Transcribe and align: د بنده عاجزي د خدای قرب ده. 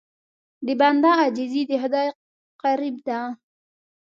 د 0.65 0.67
بنده 0.81 1.09
عاجزي 1.19 1.63
د 1.69 1.71
خدای 1.81 2.07
قرب 2.61 2.95
ده. 3.07 3.19